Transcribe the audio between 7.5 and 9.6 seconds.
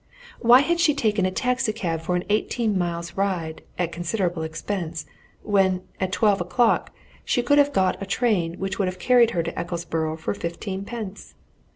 have got a train which would have carried her to